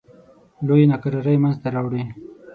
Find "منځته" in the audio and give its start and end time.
1.43-1.67